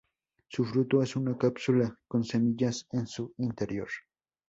Su 0.49 0.65
fruto 0.65 1.03
es 1.03 1.15
una 1.15 1.37
cápsula 1.37 1.95
con 2.07 2.23
semillas 2.23 2.87
en 2.91 3.05
su 3.05 3.35
interior. 3.37 3.89